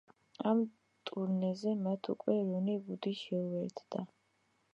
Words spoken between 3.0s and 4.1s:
შეუერთდა.